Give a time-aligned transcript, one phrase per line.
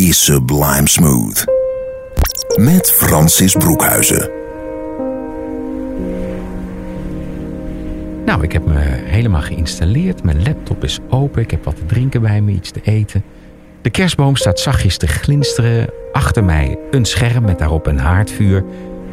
[0.00, 1.44] is Sublime Smooth.
[2.56, 4.30] Met Francis Broekhuizen.
[8.24, 10.22] Nou, ik heb me helemaal geïnstalleerd.
[10.22, 11.42] Mijn laptop is open.
[11.42, 13.24] Ik heb wat te drinken bij me, iets te eten.
[13.82, 15.90] De kerstboom staat zachtjes te glinsteren.
[16.12, 18.64] Achter mij een scherm met daarop een haardvuur.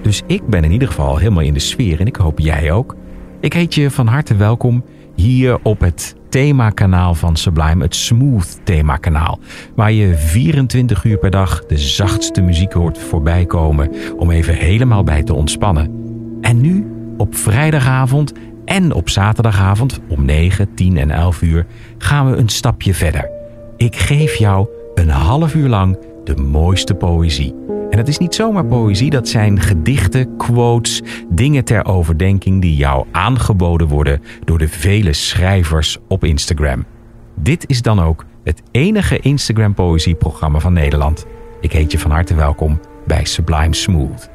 [0.01, 2.95] Dus ik ben in ieder geval helemaal in de sfeer en ik hoop jij ook.
[3.39, 4.83] Ik heet je van harte welkom
[5.17, 9.39] hier op het themakanaal van Sublime, het Smooth themakanaal.
[9.75, 15.03] Waar je 24 uur per dag de zachtste muziek hoort voorbij komen om even helemaal
[15.03, 15.91] bij te ontspannen.
[16.41, 18.33] En nu, op vrijdagavond
[18.65, 21.65] en op zaterdagavond om 9, 10 en 11 uur
[21.97, 23.29] gaan we een stapje verder.
[23.77, 27.53] Ik geef jou een half uur lang de mooiste poëzie.
[27.97, 33.05] En het is niet zomaar poëzie, dat zijn gedichten, quotes, dingen ter overdenking die jou
[33.11, 36.85] aangeboden worden door de vele schrijvers op Instagram.
[37.35, 41.25] Dit is dan ook het enige Instagram poëzieprogramma van Nederland.
[41.61, 44.29] Ik heet je van harte welkom bij Sublime Smooth.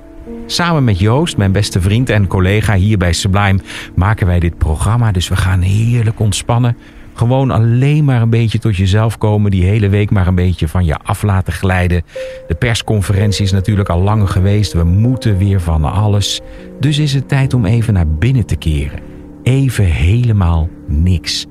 [0.46, 3.60] Samen met Joost, mijn beste vriend en collega hier bij Sublime,
[3.94, 5.12] maken wij dit programma.
[5.12, 6.76] Dus we gaan heerlijk ontspannen.
[7.14, 9.50] Gewoon alleen maar een beetje tot jezelf komen.
[9.50, 12.02] Die hele week maar een beetje van je af laten glijden.
[12.46, 14.72] De persconferentie is natuurlijk al lang geweest.
[14.72, 16.40] We moeten weer van alles.
[16.80, 19.00] Dus is het tijd om even naar binnen te keren.
[19.42, 21.46] Even helemaal niks.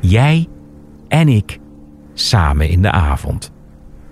[0.00, 0.46] Jij
[1.08, 1.58] en ik
[2.14, 3.52] samen in de avond.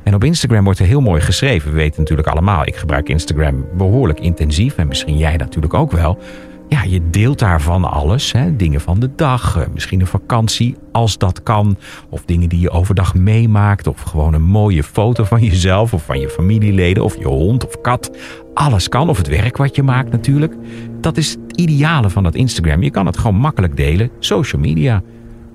[0.03, 1.71] En op Instagram wordt er heel mooi geschreven.
[1.71, 4.77] We weten natuurlijk allemaal, ik gebruik Instagram behoorlijk intensief.
[4.77, 6.19] En misschien jij natuurlijk ook wel.
[6.69, 8.33] Ja, je deelt daarvan alles.
[8.33, 8.57] Hè?
[8.57, 11.77] Dingen van de dag, eh, misschien een vakantie als dat kan.
[12.09, 13.87] Of dingen die je overdag meemaakt.
[13.87, 17.05] Of gewoon een mooie foto van jezelf of van je familieleden.
[17.05, 18.17] Of je hond of kat.
[18.55, 19.09] Alles kan.
[19.09, 20.55] Of het werk wat je maakt natuurlijk.
[21.01, 22.83] Dat is het ideale van dat Instagram.
[22.83, 24.11] Je kan het gewoon makkelijk delen.
[24.19, 25.03] Social media.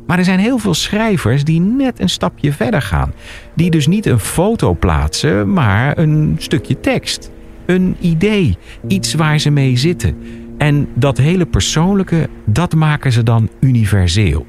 [0.07, 3.13] Maar er zijn heel veel schrijvers die net een stapje verder gaan.
[3.56, 7.31] Die dus niet een foto plaatsen, maar een stukje tekst.
[7.66, 8.57] Een idee.
[8.88, 10.16] Iets waar ze mee zitten.
[10.58, 14.46] En dat hele persoonlijke, dat maken ze dan universeel.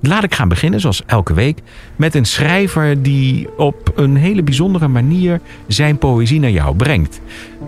[0.00, 1.58] Laat ik gaan beginnen, zoals elke week,
[1.96, 7.20] met een schrijver die op een hele bijzondere manier zijn poëzie naar jou brengt.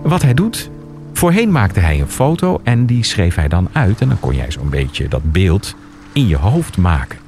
[0.03, 0.71] Wat hij doet,
[1.13, 4.51] voorheen maakte hij een foto en die schreef hij dan uit en dan kon jij
[4.51, 5.75] zo'n beetje dat beeld
[6.13, 7.19] in je hoofd maken.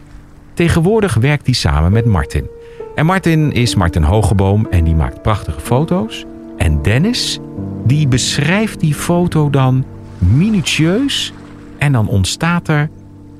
[0.54, 2.46] Tegenwoordig werkt hij samen met Martin.
[2.94, 6.24] En Martin is Martin Hogeboom en die maakt prachtige foto's.
[6.56, 7.38] En Dennis,
[7.84, 9.84] die beschrijft die foto dan
[10.18, 11.32] minutieus
[11.78, 12.90] en dan ontstaat er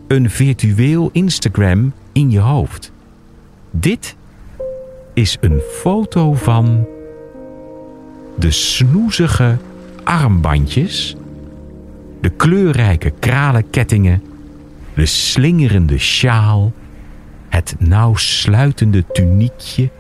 [0.07, 2.93] een virtueel Instagram in je hoofd.
[3.71, 4.17] Dit
[5.15, 6.87] is een foto van
[8.37, 9.57] de snoezige
[10.05, 11.17] armbandjes,
[12.21, 14.23] de kleurrijke kralenkettingen,
[14.95, 16.73] de slingerende sjaal,
[17.49, 19.91] het nauw sluitende tuniekje,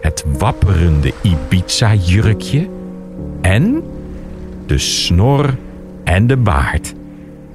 [0.00, 2.68] het wapperende Ibiza-jurkje
[3.40, 3.82] en
[4.66, 5.54] de snor
[6.08, 6.94] en de baard,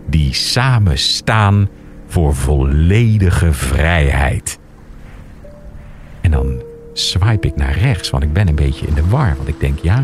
[0.08, 1.70] die samen staan
[2.08, 4.60] voor volledige vrijheid.
[6.22, 6.62] En dan
[6.94, 9.34] swipe ik naar rechts, want ik ben een beetje in de war.
[9.36, 10.04] Want ik denk, ja,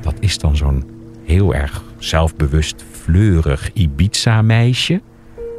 [0.00, 0.84] dat is dan zo'n
[1.24, 5.00] heel erg zelfbewust, fleurig Ibiza-meisje.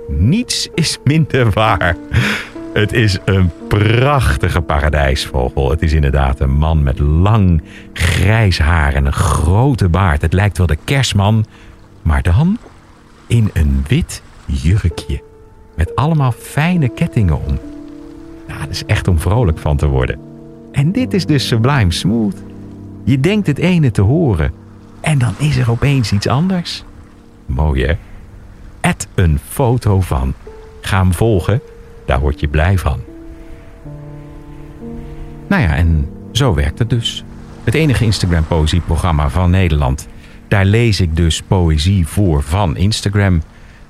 [0.07, 1.95] Niets is minder waar.
[2.73, 5.69] Het is een prachtige paradijsvogel.
[5.69, 7.61] Het is inderdaad een man met lang
[7.93, 10.21] grijs haar en een grote baard.
[10.21, 11.45] Het lijkt wel de kerstman
[12.07, 12.57] maar dan
[13.27, 15.23] in een wit jurkje.
[15.75, 17.59] Met allemaal fijne kettingen om.
[18.47, 20.19] Nou, dat is echt om vrolijk van te worden.
[20.71, 22.35] En dit is dus Sublime Smooth.
[23.03, 24.53] Je denkt het ene te horen.
[24.99, 26.83] En dan is er opeens iets anders.
[27.45, 27.93] Mooi hè?
[28.81, 30.33] Add een foto van.
[30.81, 31.61] Ga hem volgen.
[32.05, 32.99] Daar word je blij van.
[35.47, 37.23] Nou ja, en zo werkt het dus.
[37.63, 40.07] Het enige Instagram poëzieprogramma van Nederland
[40.47, 43.41] daar lees ik dus poëzie voor van Instagram.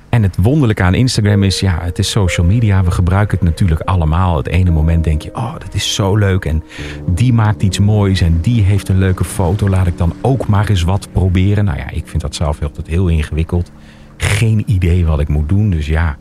[0.10, 2.84] En het wonderlijke aan Instagram is, ja, het is social media.
[2.84, 4.38] We gebruiken het natuurlijk allemaal.
[4.38, 6.46] Het ene moment denk je, oh, dat is zo leuk.
[6.46, 6.64] En
[7.06, 9.70] die maakt iets moois en die heeft een leuke foto.
[9.70, 11.66] Laat ik dan ook maar eens wat proberen.
[11.66, 13.72] Nou ja, ik vind dat zelf altijd heel ingewikkeld.
[14.18, 15.70] Geen idee wat ik moet doen.
[15.70, 16.18] Dus ja,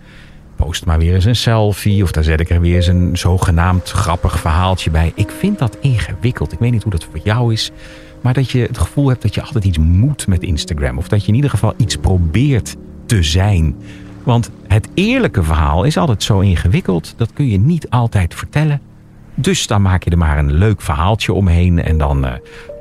[0.57, 3.91] post maar weer eens een selfie of daar zet ik er weer eens een zogenaamd
[3.91, 5.13] grappig verhaaltje bij.
[5.15, 6.53] Ik vind dat ingewikkeld.
[6.53, 7.73] Ik weet niet hoe dat voor jou is.
[8.27, 10.99] Maar dat je het gevoel hebt dat je altijd iets moet met Instagram.
[10.99, 12.77] Of dat je in ieder geval iets probeert
[13.07, 13.77] te zijn.
[14.23, 17.15] Want het eerlijke verhaal is altijd zo ingewikkeld.
[17.17, 18.81] Dat kun je niet altijd vertellen.
[19.35, 21.83] Dus dan maak je er maar een leuk verhaaltje omheen.
[21.83, 22.33] En dan uh,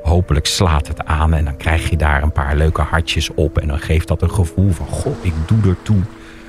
[0.02, 1.34] hopelijk slaat het aan.
[1.34, 3.58] En dan krijg je daar een paar leuke hartjes op.
[3.58, 6.00] En dan geeft dat een gevoel van: Goh, ik doe er toe.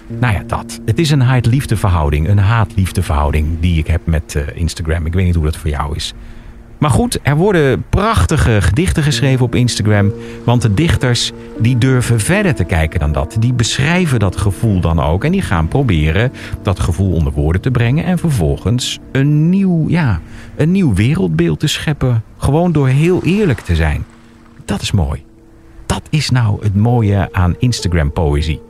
[0.07, 0.79] Nou ja, dat.
[0.85, 2.29] Het is een haat-liefde verhouding.
[2.29, 5.05] Een haat-liefde verhouding die ik heb met uh, Instagram.
[5.05, 6.13] Ik weet niet hoe dat voor jou is.
[6.77, 10.11] Maar goed, er worden prachtige gedichten geschreven op Instagram.
[10.43, 13.35] Want de dichters die durven verder te kijken dan dat.
[13.39, 15.23] Die beschrijven dat gevoel dan ook.
[15.23, 16.31] En die gaan proberen
[16.61, 18.03] dat gevoel onder woorden te brengen.
[18.03, 20.21] En vervolgens een nieuw, ja,
[20.55, 22.23] een nieuw wereldbeeld te scheppen.
[22.37, 24.05] Gewoon door heel eerlijk te zijn.
[24.65, 25.23] Dat is mooi.
[25.85, 28.61] Dat is nou het mooie aan Instagram poëzie.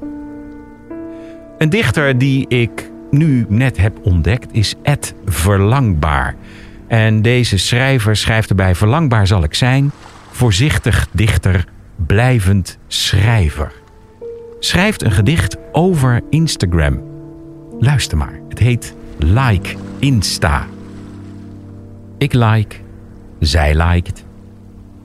[1.58, 6.36] Een dichter die ik nu net heb ontdekt is Ed Verlangbaar.
[6.88, 9.92] En deze schrijver schrijft erbij: Verlangbaar zal ik zijn,
[10.32, 13.72] voorzichtig dichter, blijvend schrijver.
[14.60, 17.02] Schrijft een gedicht over Instagram.
[17.80, 20.66] Luister maar, het heet Like Insta.
[22.18, 22.76] Ik like,
[23.40, 24.24] zij liked.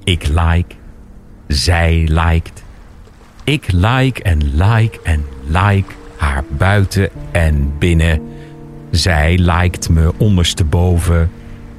[0.05, 0.75] Ik like,
[1.49, 2.63] zij liked.
[3.45, 8.21] Ik like en like en like haar buiten en binnen.
[8.91, 11.31] Zij liked me ondersteboven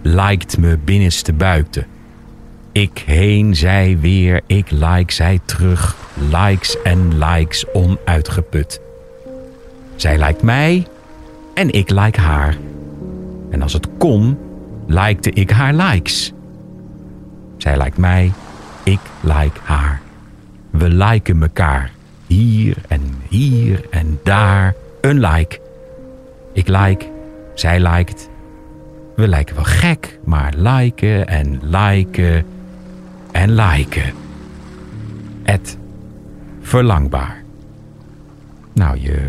[0.03, 1.85] liked me binnenste buiten.
[2.71, 5.95] Ik heen, zij weer, ik like, zij terug,
[6.29, 8.81] likes en likes onuitgeput.
[9.95, 10.87] Zij lijkt mij
[11.53, 12.57] en ik like haar.
[13.49, 14.37] En als het kon,
[14.87, 16.33] likte ik haar likes.
[17.57, 18.31] Zij lijkt mij,
[18.83, 20.01] ik like haar.
[20.69, 21.91] We liken mekaar.
[22.27, 25.59] Hier en hier en daar een like.
[26.53, 27.05] Ik like,
[27.53, 28.29] zij liked,
[29.15, 32.45] we lijken wel gek, maar liken en liken
[33.31, 34.13] en liken.
[35.43, 35.77] Het
[36.61, 37.43] verlangbaar.
[38.73, 39.19] Nou, je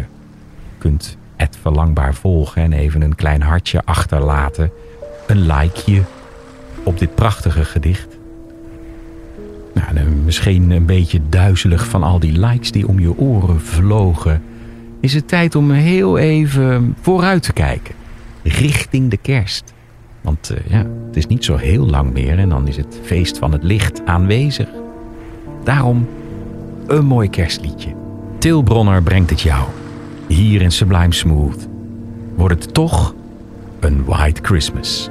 [0.79, 4.71] kunt het verlangbaar volgen en even een klein hartje achterlaten.
[5.27, 6.03] Een likeje
[6.83, 8.19] op dit prachtige gedicht.
[9.75, 14.43] Nou, misschien een beetje duizelig van al die likes die om je oren vlogen.
[15.01, 17.95] Is het tijd om heel even vooruit te kijken.
[18.45, 19.73] Richting de kerst.
[20.21, 23.39] Want uh, ja, het is niet zo heel lang meer en dan is het feest
[23.39, 24.69] van het licht aanwezig.
[25.65, 26.09] Daarom
[26.87, 27.95] een mooi kerstliedje.
[28.39, 29.69] Til Bronner brengt het jou.
[30.29, 31.69] Hier in Sublime Smooth
[32.35, 33.15] wordt het toch
[33.81, 35.11] een White Christmas.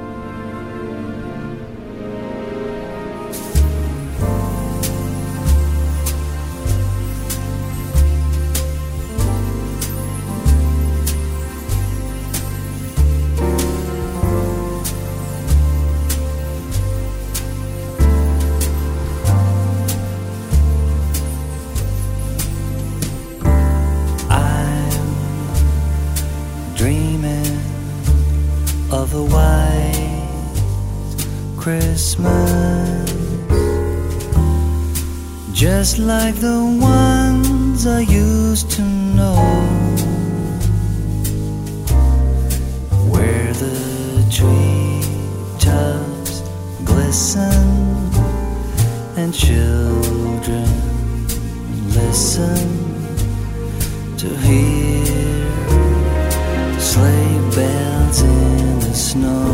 [58.34, 59.52] In the snow.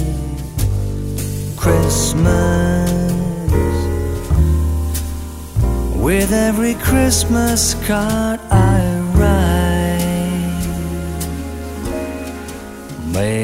[1.57, 2.91] Christmas.
[5.95, 8.81] With every Christmas card I
[9.15, 10.67] write,
[13.13, 13.42] may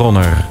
[0.00, 0.46] Bronner,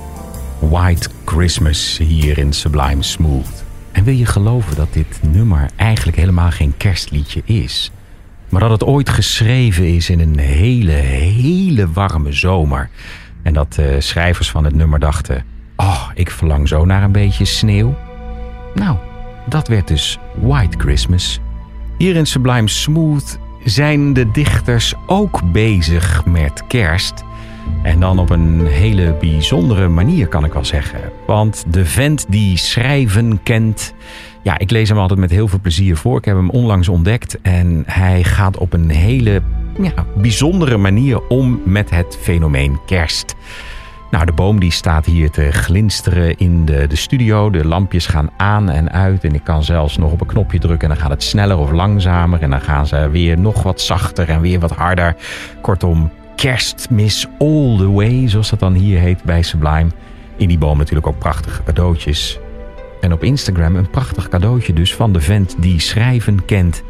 [0.59, 3.63] White Christmas hier in Sublime Smooth.
[3.91, 7.91] En wil je geloven dat dit nummer eigenlijk helemaal geen kerstliedje is?
[8.49, 12.89] Maar dat het ooit geschreven is in een hele, hele warme zomer.
[13.41, 15.43] En dat de schrijvers van het nummer dachten:
[15.75, 17.97] Oh, ik verlang zo naar een beetje sneeuw.
[18.75, 18.97] Nou,
[19.47, 21.39] dat werd dus White Christmas.
[21.97, 27.23] Hier in Sublime Smooth zijn de dichters ook bezig met kerst.
[27.83, 30.99] En dan op een hele bijzondere manier kan ik wel zeggen.
[31.27, 33.93] Want de vent die schrijven kent.
[34.43, 36.17] Ja, ik lees hem altijd met heel veel plezier voor.
[36.17, 37.41] Ik heb hem onlangs ontdekt.
[37.41, 39.41] En hij gaat op een hele
[39.81, 43.35] ja, bijzondere manier om met het fenomeen kerst.
[44.11, 47.49] Nou, de boom die staat hier te glinsteren in de, de studio.
[47.49, 49.23] De lampjes gaan aan en uit.
[49.23, 51.71] En ik kan zelfs nog op een knopje drukken en dan gaat het sneller of
[51.71, 52.41] langzamer.
[52.41, 55.15] En dan gaan ze weer nog wat zachter en weer wat harder.
[55.61, 59.89] Kortom, kerstmis all the way, zoals dat dan hier heet bij Sublime.
[60.37, 62.39] In die boom natuurlijk ook prachtige cadeautjes.
[63.01, 66.83] En op Instagram een prachtig cadeautje dus van de vent die schrijven kent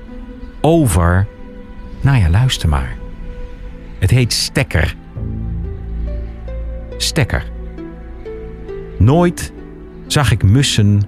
[0.62, 1.28] over...
[2.02, 2.98] Nou ja, luister maar.
[4.00, 4.96] Het heet Stekker.
[6.98, 7.52] Stekker.
[8.98, 9.54] Nooit
[10.08, 11.02] zag ik mussen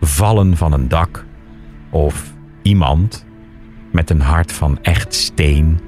[0.00, 1.24] vallen van een dak
[1.90, 3.26] of iemand
[3.92, 5.80] met een hart van echt steen.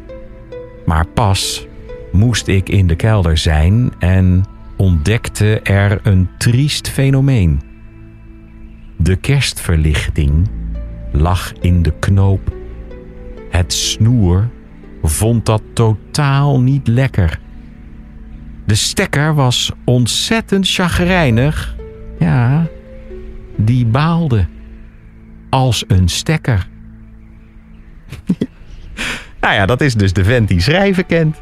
[0.85, 1.69] Maar pas
[2.19, 4.45] moest ik in de kelder zijn en
[4.77, 7.61] ontdekte er een triest fenomeen.
[8.97, 10.49] De kerstverlichting
[11.13, 12.57] lag in de knoop.
[13.51, 14.49] Het snoer
[15.03, 17.41] vond dat totaal niet lekker.
[18.67, 21.77] De stekker was ontzettend chagrijnig.
[22.19, 22.67] Ja,
[23.57, 24.47] die baalde.
[25.51, 26.69] Als een stekker.
[29.41, 31.37] nou ja, dat is dus de vent die schrijven kent.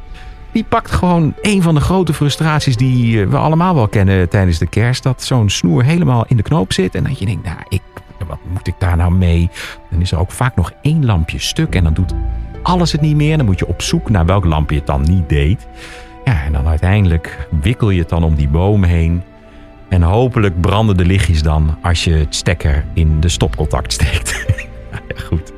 [0.56, 4.58] Die pakt gewoon een van de grote frustraties die eh, we allemaal wel kennen tijdens
[4.58, 5.02] de kerst.
[5.02, 6.94] Dat zo'n snoer helemaal in de knoop zit.
[6.94, 7.82] En dat je denkt, nou, ik,
[8.26, 9.50] wat moet ik daar nou mee?
[9.90, 11.74] Dan is er ook vaak nog één lampje stuk.
[11.74, 12.14] En dan doet
[12.62, 13.36] alles het niet meer.
[13.36, 15.66] Dan moet je op zoek naar welk lampje het dan niet deed.
[16.24, 19.22] Ja, en dan uiteindelijk wikkel je het dan om die boom heen.
[19.88, 24.46] En hopelijk branden de lichtjes dan als je het stekker in de stopcontact steekt.
[25.28, 25.52] goed.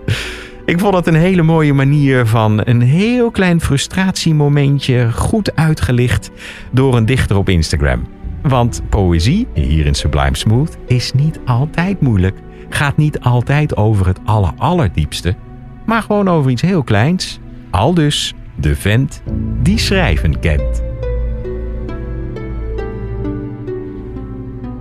[0.69, 6.31] Ik vond het een hele mooie manier van een heel klein frustratiemomentje goed uitgelicht
[6.73, 8.07] door een dichter op Instagram.
[8.43, 12.39] Want poëzie, hier in Sublime Smooth, is niet altijd moeilijk.
[12.69, 15.35] Gaat niet altijd over het aller allerdiepste,
[15.87, 17.39] maar gewoon over iets heel kleins.
[17.71, 19.23] Al dus de vent
[19.63, 20.83] die schrijven kent.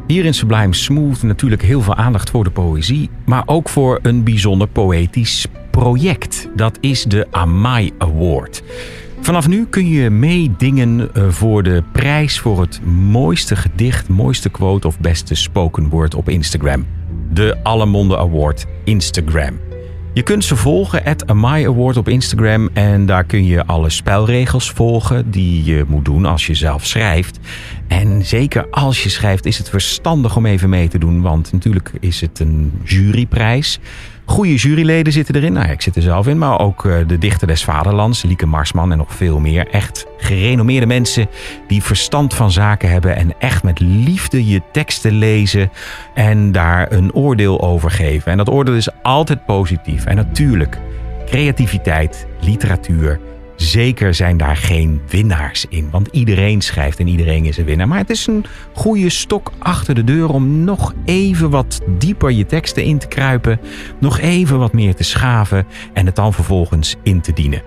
[0.07, 4.23] Hier in Sublime Smooth natuurlijk heel veel aandacht voor de poëzie, maar ook voor een
[4.23, 6.49] bijzonder poëtisch project.
[6.55, 8.63] Dat is de Amai Award.
[9.19, 14.87] Vanaf nu kun je meedingen eh, voor de prijs voor het mooiste gedicht, mooiste quote
[14.87, 16.85] of beste spoken word op Instagram.
[17.31, 19.59] De Allemonde Award Instagram.
[20.13, 22.69] Je kunt ze volgen, at Amai Award op Instagram.
[22.73, 27.39] En daar kun je alle spelregels volgen die je moet doen als je zelf schrijft.
[27.87, 31.21] En zeker als je schrijft is het verstandig om even mee te doen.
[31.21, 33.79] Want natuurlijk is het een juryprijs.
[34.29, 35.53] Goede juryleden zitten erin.
[35.53, 36.37] Nou, ik zit er zelf in.
[36.37, 39.67] Maar ook eh, de dichter des vaderlands, Lieke Marsman en nog veel meer.
[39.67, 41.27] Echt gerenommeerde mensen
[41.67, 43.15] die verstand van zaken hebben.
[43.15, 45.71] En echt met liefde je teksten lezen.
[46.13, 48.31] En daar een oordeel over geven.
[48.31, 50.05] En dat oordeel is altijd positief.
[50.05, 50.77] En natuurlijk,
[51.25, 53.19] creativiteit, literatuur
[53.57, 57.87] Zeker zijn daar geen winnaars in, want iedereen schrijft en iedereen is een winnaar.
[57.87, 62.45] Maar het is een goede stok achter de deur om nog even wat dieper je
[62.45, 63.59] teksten in te kruipen,
[63.99, 67.61] nog even wat meer te schaven en het dan vervolgens in te dienen.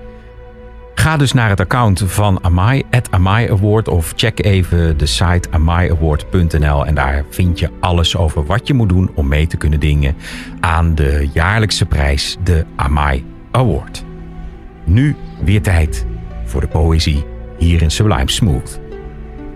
[0.95, 5.49] Ga dus naar het account van Amai, at Amai Award, of check even de site
[5.51, 9.81] amaiaward.nl en daar vind je alles over wat je moet doen om mee te kunnen
[9.81, 10.17] dingen
[10.61, 14.05] aan de jaarlijkse prijs, de Amai Award.
[14.85, 16.07] Nu weer tijd
[16.45, 17.25] voor de poëzie
[17.59, 18.81] hier in Sublime Smooth.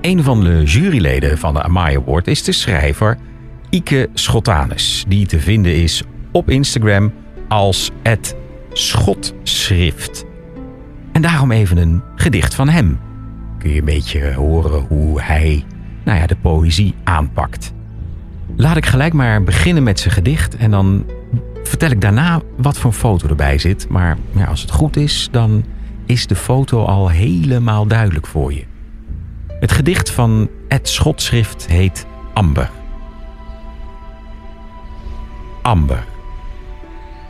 [0.00, 3.18] Een van de juryleden van de Amaya Award is de schrijver
[3.70, 7.12] Ike Schotanus, die te vinden is op Instagram
[7.48, 8.36] als het
[8.72, 10.24] Schotschrift.
[11.12, 12.98] En daarom even een gedicht van hem.
[13.58, 15.64] Kun je een beetje horen hoe hij
[16.04, 17.72] nou ja, de poëzie aanpakt.
[18.56, 21.06] Laat ik gelijk maar beginnen met zijn gedicht en dan
[21.62, 23.88] vertel ik daarna wat voor foto erbij zit.
[23.88, 25.64] Maar ja, als het goed is, dan
[26.06, 28.64] is de foto al helemaal duidelijk voor je.
[29.60, 32.70] Het gedicht van het Schotschrift heet Amber.
[35.62, 36.04] Amber.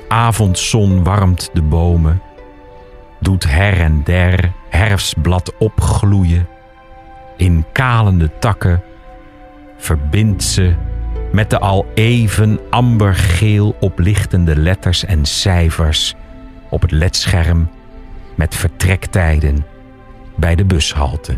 [0.09, 2.23] Avondzon warmt de bomen,
[3.21, 6.47] doet her en der herfstblad opgloeien.
[7.37, 8.83] In kalende takken
[9.77, 10.75] verbindt ze
[11.33, 16.15] met de al even ambergeel oplichtende letters en cijfers
[16.71, 17.69] op het ledscherm
[18.35, 19.67] met vertrektijden
[20.37, 21.37] bij de bushalte.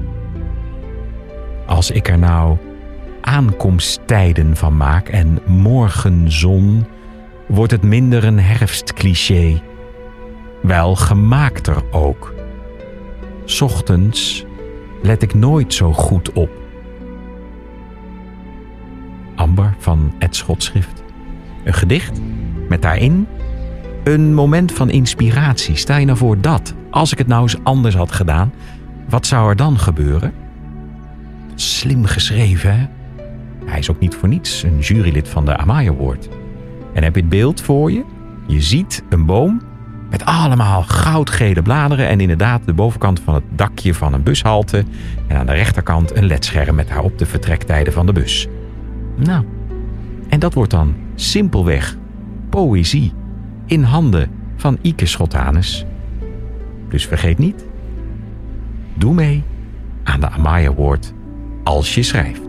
[1.67, 2.57] Als ik er nou
[3.21, 6.87] aankomsttijden van maak en morgenzon,
[7.47, 9.63] wordt het minder een herfstcliché.
[10.63, 12.35] Wel gemaakter ook.
[13.61, 14.45] Ochtends
[15.03, 16.51] let ik nooit zo goed op.
[19.35, 21.03] Amber van het Schotschrift.
[21.65, 22.21] Een gedicht
[22.69, 23.27] met daarin
[24.07, 25.77] een moment van inspiratie.
[25.77, 28.53] Stel je nou voor dat, als ik het nou eens anders had gedaan,
[29.09, 30.33] wat zou er dan gebeuren?
[31.55, 32.87] Slim geschreven, hè?
[33.65, 36.29] Hij is ook niet voor niets een jurylid van de Amaya Award.
[36.93, 38.05] En heb je het beeld voor je?
[38.47, 39.63] Je ziet een boom
[40.11, 44.85] met allemaal goudgele bladeren en inderdaad de bovenkant van het dakje van een bushalte
[45.27, 48.47] en aan de rechterkant een ledscherm met daarop de vertrektijden van de bus.
[49.17, 49.45] Nou,
[50.29, 51.97] en dat wordt dan simpelweg
[52.51, 53.13] poëzie
[53.67, 55.85] in handen van Ike Schotanus.
[56.89, 57.67] Dus vergeet niet,
[58.95, 59.43] doe mee
[60.05, 61.13] aan de Amaya Award
[61.65, 62.47] als je schrijft.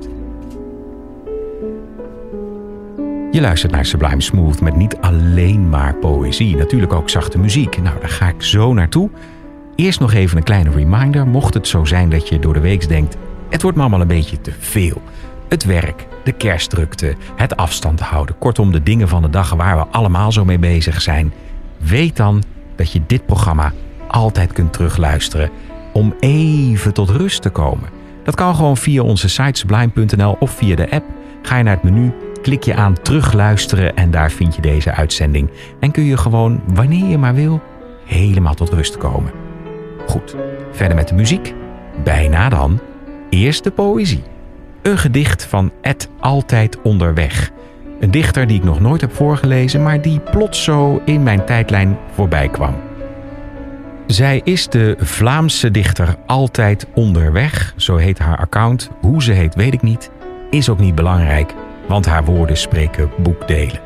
[3.31, 7.81] Je luistert naar Sublime Smooth met niet alleen maar poëzie, natuurlijk ook zachte muziek.
[7.81, 9.09] Nou, daar ga ik zo naartoe.
[9.75, 12.87] Eerst nog even een kleine reminder, mocht het zo zijn dat je door de week
[12.87, 13.17] denkt:
[13.49, 15.01] het wordt me allemaal een beetje te veel.
[15.49, 19.85] Het werk, de kerstdrukte, het afstand houden, kortom de dingen van de dag waar we
[19.91, 21.33] allemaal zo mee bezig zijn.
[21.77, 22.43] Weet dan
[22.75, 23.71] dat je dit programma
[24.07, 25.49] altijd kunt terugluisteren
[25.93, 27.89] om even tot rust te komen.
[28.23, 31.05] Dat kan gewoon via onze site sublime.nl of via de app.
[31.41, 35.49] Ga je naar het menu, klik je aan terugluisteren en daar vind je deze uitzending.
[35.79, 37.61] En kun je gewoon, wanneer je maar wil,
[38.05, 39.31] helemaal tot rust komen.
[40.07, 40.35] Goed,
[40.71, 41.53] verder met de muziek.
[42.03, 42.79] Bijna dan.
[43.29, 44.23] Eerst de poëzie.
[44.81, 47.51] Een gedicht van Ed Altijd Onderweg.
[47.99, 51.97] Een dichter die ik nog nooit heb voorgelezen, maar die plots zo in mijn tijdlijn
[52.13, 52.75] voorbij kwam.
[54.07, 58.89] Zij is de Vlaamse dichter Altijd Onderweg, zo heet haar account.
[59.01, 60.11] Hoe ze heet weet ik niet,
[60.49, 61.53] is ook niet belangrijk,
[61.87, 63.79] want haar woorden spreken boekdelen.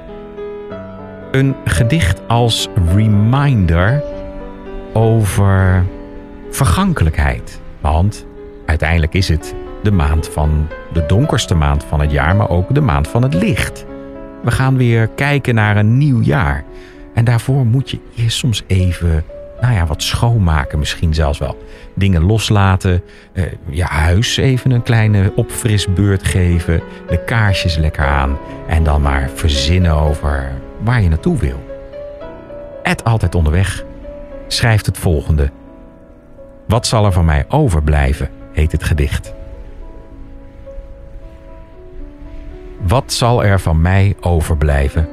[1.31, 4.03] Een gedicht als reminder
[4.93, 5.85] over
[6.49, 7.61] vergankelijkheid.
[7.79, 8.25] Want
[8.65, 12.81] uiteindelijk is het de maand van de donkerste maand van het jaar, maar ook de
[12.81, 13.85] maand van het licht.
[14.43, 16.63] We gaan weer kijken naar een nieuw jaar.
[17.13, 19.23] En daarvoor moet je eerst soms even,
[19.61, 21.57] nou ja, wat schoonmaken, misschien zelfs wel.
[21.95, 28.83] Dingen loslaten, eh, je huis even een kleine opfrisbeurt geven, de kaarsjes lekker aan en
[28.83, 30.51] dan maar verzinnen over
[30.83, 31.63] waar je naartoe wil.
[32.83, 33.83] Ed altijd onderweg
[34.47, 35.49] schrijft het volgende.
[36.67, 39.33] Wat zal er van mij overblijven, heet het gedicht.
[42.87, 45.07] Wat zal er van mij overblijven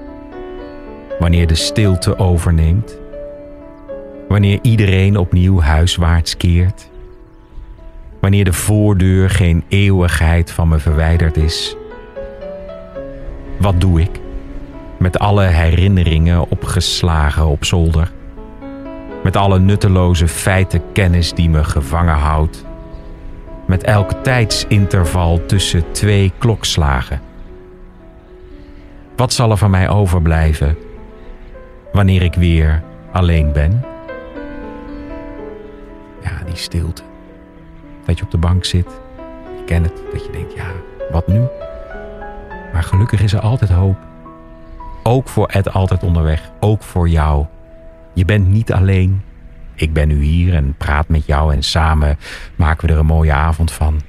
[1.19, 2.99] wanneer de stilte overneemt?
[4.29, 6.91] Wanneer iedereen opnieuw huiswaarts keert?
[8.21, 11.77] Wanneer de voordeur geen eeuwigheid van me verwijderd is?
[13.59, 14.21] Wat doe ik
[14.99, 18.13] met alle herinneringen opgeslagen op zolder?
[19.23, 22.65] Met alle nutteloze feitenkennis die me gevangen houdt?
[23.67, 27.28] Met elk tijdsinterval tussen twee klokslagen?
[29.19, 30.77] Wat zal er van mij overblijven
[31.93, 33.85] wanneer ik weer alleen ben?
[36.23, 37.03] Ja, die stilte.
[38.05, 38.87] Dat je op de bank zit.
[39.57, 40.03] Je kent het.
[40.13, 40.67] Dat je denkt, ja,
[41.11, 41.41] wat nu?
[42.73, 43.97] Maar gelukkig is er altijd hoop.
[45.03, 46.51] Ook voor Ed altijd onderweg.
[46.61, 47.47] Ook voor jou.
[48.15, 49.23] Je bent niet alleen.
[49.75, 52.19] Ik ben nu hier en praat met jou en samen
[52.57, 54.01] maken we er een mooie avond van.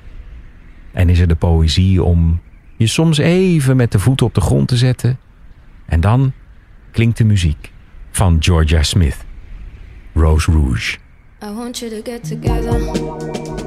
[0.91, 2.39] En is er de poëzie om
[2.79, 5.19] je soms even met de voeten op de grond te zetten.
[5.85, 6.33] En dan
[6.91, 7.71] klinkt de muziek
[8.11, 9.25] van Georgia Smith.
[10.13, 10.97] Rose Rouge.
[11.43, 13.58] I want you to get together.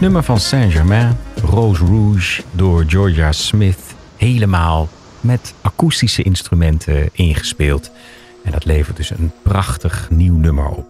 [0.00, 4.88] Nummer van Saint-Germain, Rose Rouge, door Georgia Smith, helemaal
[5.20, 7.90] met akoestische instrumenten ingespeeld.
[8.44, 10.86] En dat levert dus een prachtig nieuw nummer op.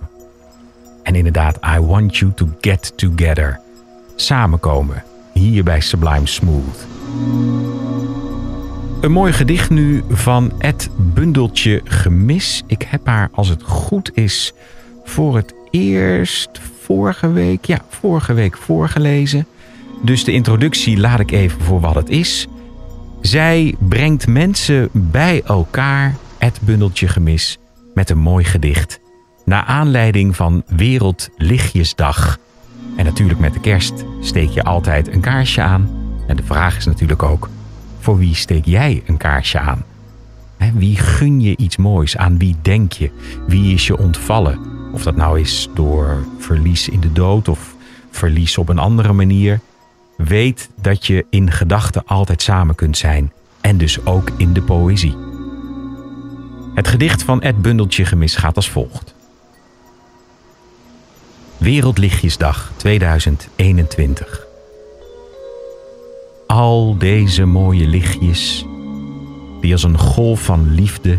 [1.02, 3.60] En inderdaad, I Want You to Get Together.
[4.16, 6.86] Samenkomen, hier bij Sublime Smooth.
[9.00, 12.62] Een mooi gedicht nu van Ed Bundeltje Gemis.
[12.66, 14.52] Ik heb haar, als het goed is,
[15.04, 19.46] voor het eerst vorige week, ja, vorige week voorgelezen.
[20.02, 22.46] Dus de introductie laat ik even voor wat het is.
[23.20, 27.58] Zij brengt mensen bij elkaar, Ed Bundeltje Gemis,
[27.94, 29.00] met een mooi gedicht.
[29.44, 32.38] Naar aanleiding van Wereldlichtjesdag.
[32.96, 35.90] En natuurlijk met de kerst steek je altijd een kaarsje aan.
[36.26, 37.48] En de vraag is natuurlijk ook,
[37.98, 39.84] voor wie steek jij een kaarsje aan?
[40.74, 42.16] Wie gun je iets moois?
[42.16, 43.10] Aan wie denk je?
[43.46, 44.79] Wie is je ontvallen?
[44.92, 47.74] Of dat nou is door verlies in de dood of
[48.10, 49.60] verlies op een andere manier.
[50.16, 53.32] Weet dat je in gedachten altijd samen kunt zijn.
[53.60, 55.16] En dus ook in de poëzie.
[56.74, 59.14] Het gedicht van Ed Bundeltje Gemis gaat als volgt.
[61.56, 64.46] Wereldlichtjesdag 2021.
[66.46, 68.64] Al deze mooie lichtjes
[69.60, 71.18] die als een golf van liefde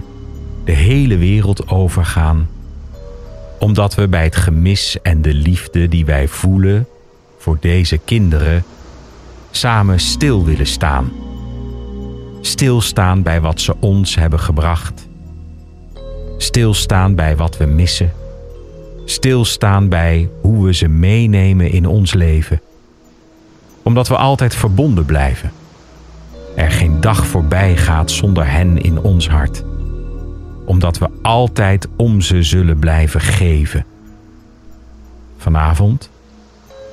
[0.63, 2.49] de hele wereld overgaan,
[3.61, 6.87] omdat we bij het gemis en de liefde die wij voelen
[7.37, 8.63] voor deze kinderen
[9.51, 11.11] samen stil willen staan.
[12.41, 15.07] Stilstaan bij wat ze ons hebben gebracht.
[16.37, 18.13] Stilstaan bij wat we missen.
[19.05, 22.61] Stilstaan bij hoe we ze meenemen in ons leven.
[23.83, 25.51] Omdat we altijd verbonden blijven.
[26.55, 29.63] Er geen dag voorbij gaat zonder hen in ons hart.
[30.71, 33.85] Omdat we altijd om ze zullen blijven geven.
[35.37, 36.09] Vanavond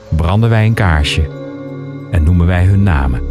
[0.08, 1.28] branden wij een kaarsje
[2.10, 3.22] en noemen wij hun namen.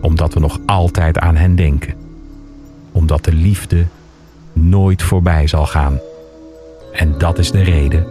[0.00, 1.94] Omdat we nog altijd aan hen denken.
[2.92, 3.86] Omdat de liefde
[4.52, 5.98] nooit voorbij zal gaan.
[6.92, 8.06] En dat is de reden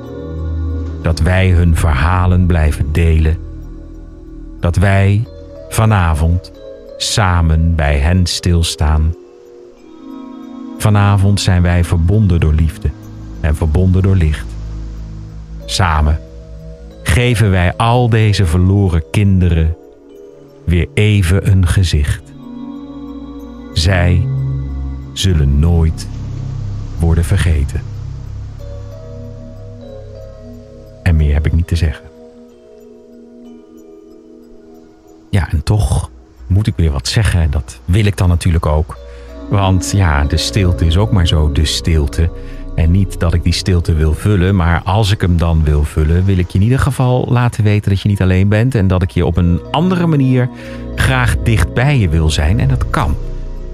[1.01, 3.37] dat wij hun verhalen blijven delen.
[4.59, 5.27] Dat wij
[5.69, 6.51] vanavond
[6.97, 9.13] samen bij hen stilstaan.
[10.77, 12.89] Vanavond zijn wij verbonden door liefde
[13.41, 14.47] en verbonden door licht.
[15.65, 16.19] Samen
[17.03, 19.75] geven wij al deze verloren kinderen
[20.65, 22.33] weer even een gezicht.
[23.73, 24.27] Zij
[25.13, 26.07] zullen nooit
[26.99, 27.81] worden vergeten.
[31.03, 32.05] En meer heb ik niet te zeggen.
[35.29, 36.09] Ja, en toch
[36.47, 37.51] moet ik weer wat zeggen.
[37.51, 38.97] Dat wil ik dan natuurlijk ook.
[39.49, 42.29] Want ja, de stilte is ook maar zo de stilte.
[42.75, 46.25] En niet dat ik die stilte wil vullen, maar als ik hem dan wil vullen,
[46.25, 49.01] wil ik je in ieder geval laten weten dat je niet alleen bent en dat
[49.01, 50.49] ik je op een andere manier
[50.95, 52.59] graag dicht bij je wil zijn.
[52.59, 53.15] En dat kan.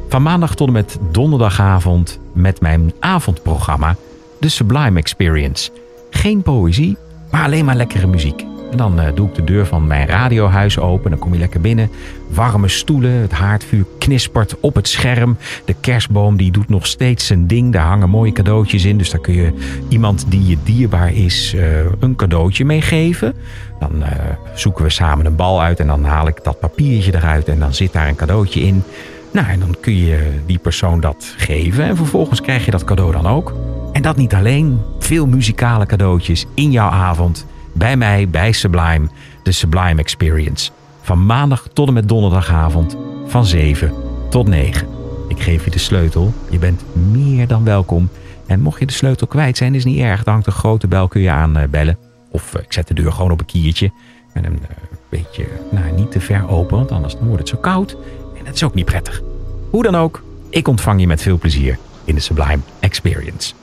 [0.09, 3.95] Van maandag tot en met donderdagavond met mijn avondprogramma
[4.39, 5.71] The Sublime Experience.
[6.09, 6.97] Geen poëzie,
[7.31, 8.45] maar alleen maar lekkere muziek.
[8.71, 11.09] En dan eh, doe ik de deur van mijn radiohuis open.
[11.09, 11.89] Dan kom je lekker binnen.
[12.27, 15.37] Warme stoelen, het haardvuur knispert op het scherm.
[15.65, 17.73] De kerstboom die doet nog steeds zijn ding.
[17.73, 18.97] Daar hangen mooie cadeautjes in.
[18.97, 19.53] Dus daar kun je
[19.87, 23.33] iemand die je dierbaar is eh, een cadeautje mee geven.
[23.79, 24.11] Dan eh,
[24.53, 27.47] zoeken we samen een bal uit en dan haal ik dat papiertje eruit.
[27.47, 28.83] En dan zit daar een cadeautje in.
[29.31, 31.83] Nou, en dan kun je die persoon dat geven.
[31.83, 33.53] En vervolgens krijg je dat cadeau dan ook.
[33.91, 34.81] En dat niet alleen.
[34.99, 39.07] Veel muzikale cadeautjes in jouw avond bij mij, bij Sublime,
[39.43, 40.71] de Sublime Experience.
[41.01, 43.93] Van maandag tot en met donderdagavond van 7
[44.29, 44.87] tot 9.
[45.27, 46.33] Ik geef je de sleutel.
[46.49, 48.09] Je bent meer dan welkom.
[48.45, 50.23] En mocht je de sleutel kwijt zijn, is niet erg.
[50.23, 51.97] Dan hangt een grote bel, kun je aanbellen.
[52.31, 53.91] Of eh, ik zet de deur gewoon op een kiertje.
[54.33, 54.75] En een eh,
[55.09, 57.97] beetje, nou niet te ver open, want anders dan wordt het zo koud.
[58.37, 59.21] En dat is ook niet prettig.
[59.69, 63.53] Hoe dan ook, ik ontvang je met veel plezier in de Sublime Experience.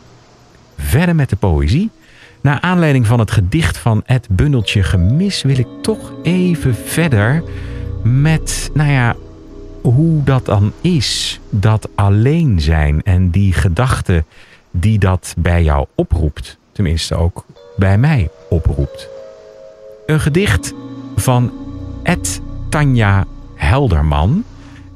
[0.77, 1.91] Verder met de poëzie.
[2.47, 7.43] Naar aanleiding van het gedicht van het bundeltje Gemis wil ik toch even verder
[8.03, 9.17] met, nou ja,
[9.81, 14.25] hoe dat dan is, dat alleen zijn en die gedachte
[14.71, 17.45] die dat bij jou oproept, tenminste ook
[17.77, 19.09] bij mij oproept.
[20.07, 20.75] Een gedicht
[21.17, 21.53] van
[22.03, 24.45] Ed Tanja Helderman.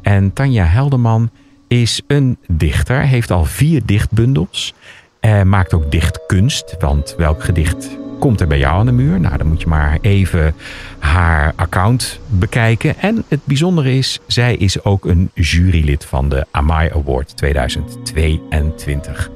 [0.02, 1.30] En Tanja Helderman
[1.68, 4.74] is een dichter, heeft al vier dichtbundels.
[5.20, 9.20] Uh, maakt ook dichtkunst, want welk gedicht komt er bij jou aan de muur?
[9.20, 10.54] Nou, dan moet je maar even
[10.98, 12.98] haar account bekijken.
[12.98, 19.30] En het bijzondere is, zij is ook een jurylid van de Amai Award 2022.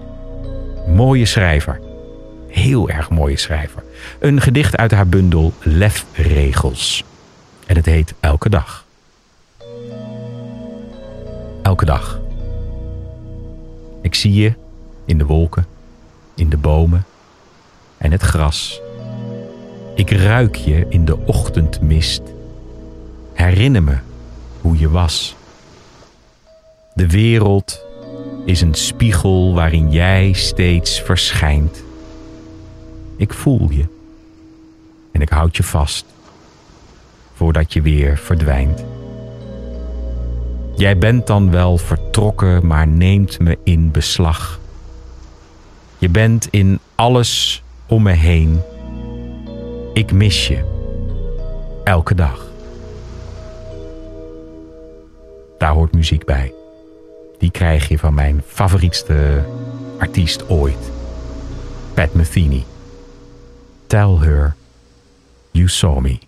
[0.88, 1.81] Mooie schrijver.
[2.49, 3.83] Heel erg mooie schrijver.
[4.18, 7.05] Een gedicht uit haar bundel Lefregels.
[7.66, 8.85] En het heet Elke dag.
[11.62, 12.20] Elke dag.
[14.03, 14.53] Ik zie je
[15.05, 15.74] in de wolken
[16.35, 17.05] in de bomen
[17.97, 18.81] en het gras.
[19.94, 22.23] Ik ruik je in de ochtendmist.
[23.33, 23.97] Herinner me
[24.61, 25.37] hoe je was.
[26.94, 27.85] De wereld
[28.44, 31.83] is een spiegel waarin jij steeds verschijnt.
[33.16, 33.85] Ik voel je
[35.12, 36.05] en ik houd je vast
[37.35, 38.85] voordat je weer verdwijnt.
[40.77, 44.61] Jij bent dan wel vertrokken, maar neemt me in beslag.
[46.05, 48.61] Je bent in alles om me heen.
[49.93, 50.64] Ik mis je.
[51.85, 52.47] Elke dag.
[55.59, 56.53] Daar hoort muziek bij.
[57.38, 59.45] Die krijg je van mijn favorietste
[59.99, 60.90] artiest ooit.
[61.95, 62.64] Pat Metheny.
[63.87, 64.55] Tell her
[65.51, 66.19] you saw me.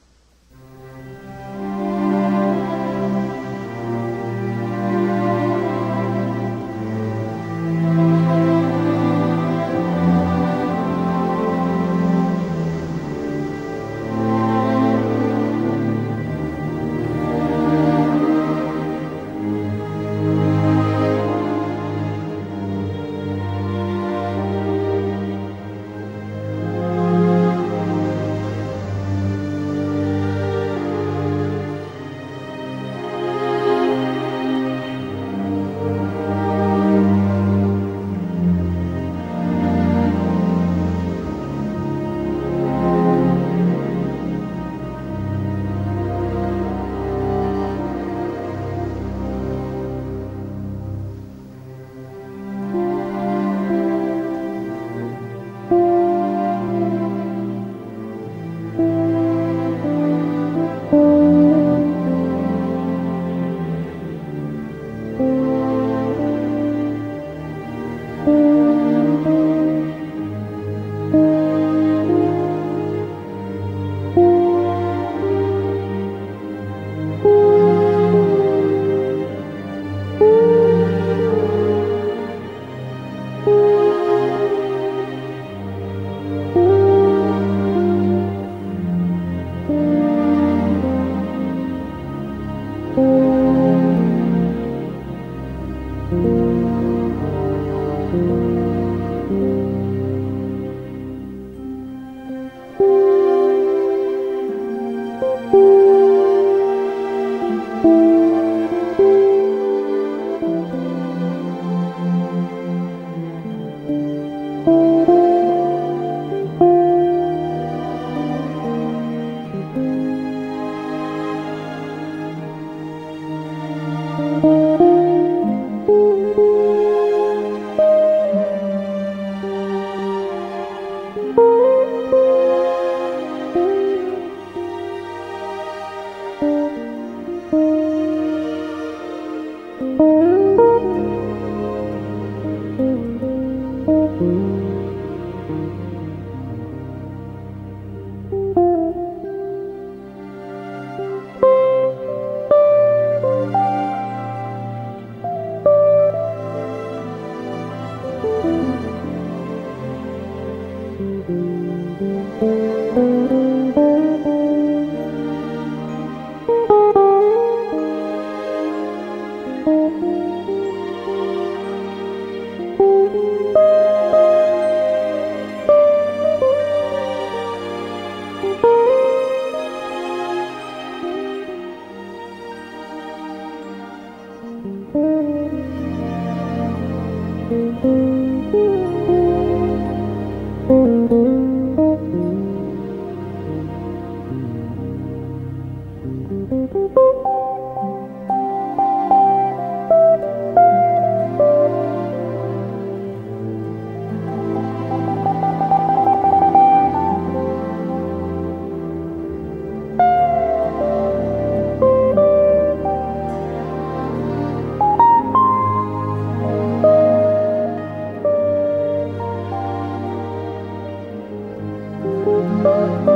[222.27, 223.15] Música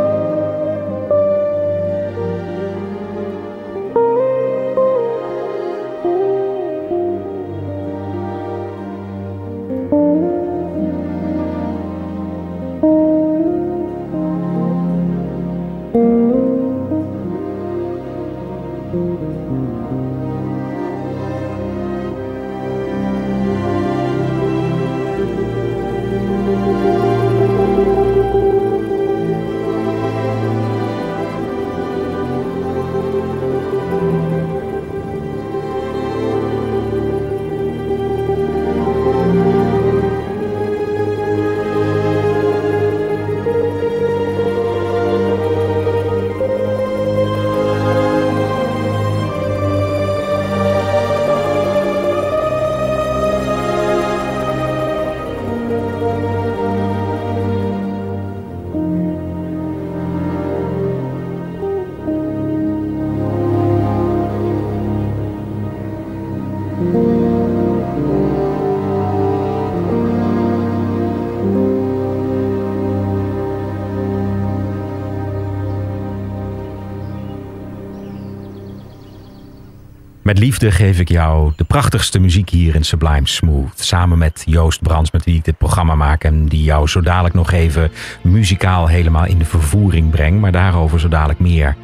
[80.30, 83.80] Met liefde geef ik jou de prachtigste muziek hier in Sublime Smooth.
[83.80, 86.24] Samen met Joost Brands, met wie ik dit programma maak.
[86.24, 87.90] En die jou zo dadelijk nog even
[88.22, 90.40] muzikaal helemaal in de vervoering brengt.
[90.40, 91.76] Maar daarover zo dadelijk meer.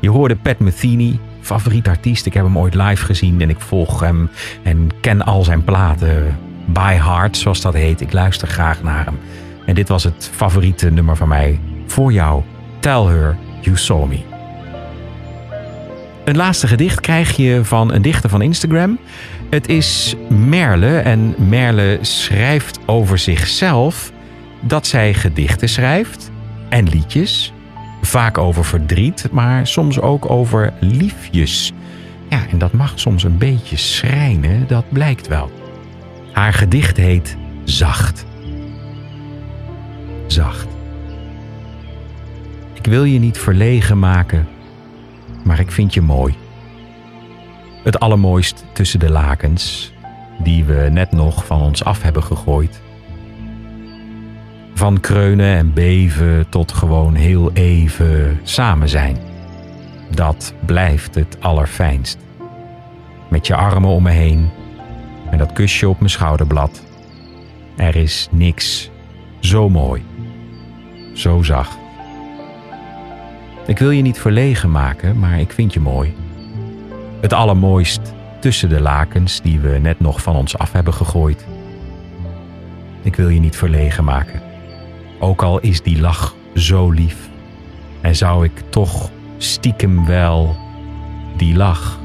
[0.00, 2.26] Je hoorde Pat Metheny, favoriet artiest.
[2.26, 4.30] Ik heb hem ooit live gezien en ik volg hem
[4.62, 6.38] en ken al zijn platen.
[6.66, 8.00] By heart, zoals dat heet.
[8.00, 9.18] Ik luister graag naar hem.
[9.66, 12.42] En dit was het favoriete nummer van mij voor jou.
[12.80, 14.31] Tell her you saw me.
[16.24, 18.98] Een laatste gedicht krijg je van een dichter van Instagram.
[19.50, 24.12] Het is Merle en Merle schrijft over zichzelf
[24.60, 26.30] dat zij gedichten schrijft
[26.68, 27.52] en liedjes.
[28.02, 31.72] Vaak over verdriet, maar soms ook over liefjes.
[32.28, 35.50] Ja, en dat mag soms een beetje schrijnen, dat blijkt wel.
[36.32, 38.26] Haar gedicht heet Zacht.
[40.26, 40.66] Zacht.
[42.72, 44.48] Ik wil je niet verlegen maken
[45.42, 46.34] maar ik vind je mooi.
[47.82, 49.92] Het allermooist tussen de lakens,
[50.38, 52.80] die we net nog van ons af hebben gegooid.
[54.74, 59.16] Van kreunen en beven tot gewoon heel even samen zijn.
[60.10, 62.18] Dat blijft het allerfijnst.
[63.28, 64.50] Met je armen om me heen
[65.30, 66.82] en dat kusje op mijn schouderblad.
[67.76, 68.90] Er is niks
[69.40, 70.02] zo mooi,
[71.14, 71.81] zo zacht.
[73.66, 76.14] Ik wil je niet verlegen maken, maar ik vind je mooi.
[77.20, 81.46] Het allermooist tussen de lakens die we net nog van ons af hebben gegooid.
[83.02, 84.42] Ik wil je niet verlegen maken.
[85.18, 87.28] Ook al is die lach zo lief.
[88.00, 90.56] En zou ik toch stiekem wel
[91.36, 92.00] die lach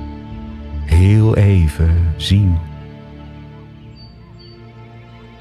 [0.85, 2.57] heel even zien.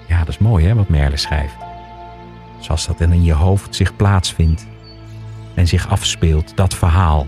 [0.08, 1.56] Ja, dat is mooi hè, wat Merle schrijft.
[2.60, 4.66] Zoals dat in je hoofd zich plaatsvindt
[5.56, 7.26] en zich afspeelt, dat verhaal.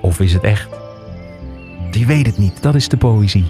[0.00, 0.68] Of is het echt?
[1.90, 3.46] Je weet het niet, dat is de poëzie.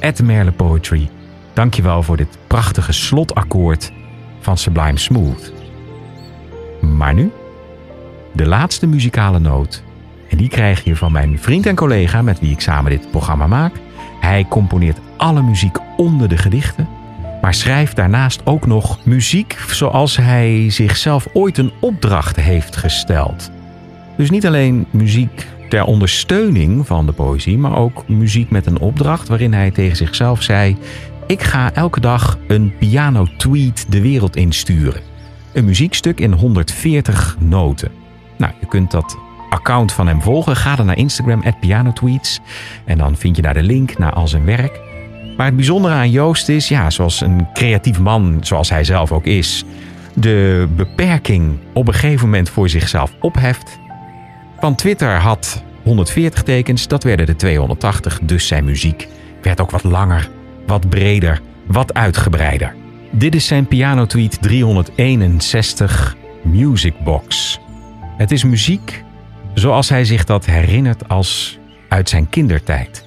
[0.00, 1.08] At Merle Poetry.
[1.52, 3.92] Dankjewel voor dit prachtige slotakkoord
[4.40, 5.52] van Sublime Smooth.
[6.80, 7.32] Maar nu,
[8.32, 9.82] de laatste muzikale noot.
[10.28, 13.46] En die krijg je van mijn vriend en collega met wie ik samen dit programma
[13.46, 13.74] maak.
[14.20, 16.88] Hij componeert alle muziek onder de gedichten,
[17.46, 23.50] maar schrijft daarnaast ook nog muziek zoals hij zichzelf ooit een opdracht heeft gesteld.
[24.16, 29.28] Dus niet alleen muziek ter ondersteuning van de poëzie, maar ook muziek met een opdracht
[29.28, 30.76] waarin hij tegen zichzelf zei:
[31.26, 35.02] Ik ga elke dag een piano-tweet de wereld insturen.
[35.52, 37.90] Een muziekstuk in 140 noten.
[38.36, 39.16] Nou, je kunt dat
[39.50, 40.56] account van hem volgen.
[40.56, 42.40] Ga dan naar Instagram, pianotweets.
[42.84, 44.85] En dan vind je daar de link naar al zijn werk.
[45.36, 49.24] Maar het bijzondere aan Joost is, ja, zoals een creatief man, zoals hij zelf ook
[49.24, 49.64] is,
[50.14, 53.78] de beperking op een gegeven moment voor zichzelf opheft.
[54.60, 59.08] Van Twitter had 140 tekens, dat werden er 280, dus zijn muziek
[59.42, 60.28] werd ook wat langer,
[60.66, 62.74] wat breder, wat uitgebreider.
[63.10, 67.58] Dit is zijn pianotweet 361 Music Box.
[68.16, 69.04] Het is muziek
[69.54, 71.58] zoals hij zich dat herinnert als
[71.88, 73.04] uit zijn kindertijd.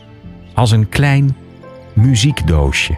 [0.53, 1.35] Als een klein
[1.99, 2.97] muziekdoosje.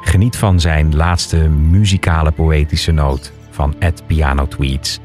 [0.00, 4.98] Geniet van zijn laatste muzikale poëtische noot van Ed Piano Tweets.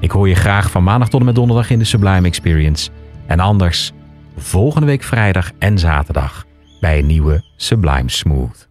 [0.00, 2.90] Ik hoor je graag van maandag tot en met donderdag in de Sublime Experience.
[3.26, 3.92] En anders
[4.36, 6.44] volgende week vrijdag en zaterdag
[6.80, 8.68] bij een nieuwe Sublime Smooth.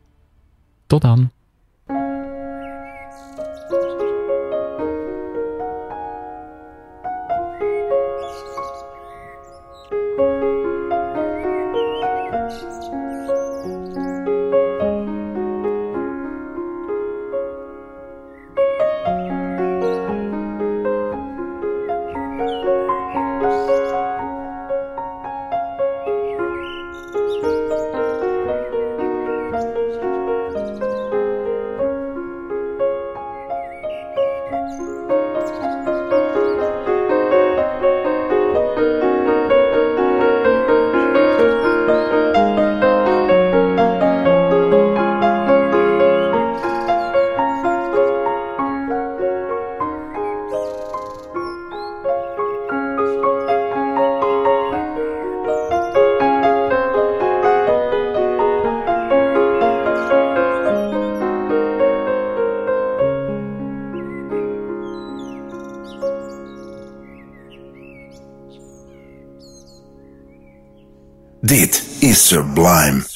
[0.87, 1.31] Tot dan.
[72.23, 73.01] Sublime.
[73.01, 73.12] Smooth.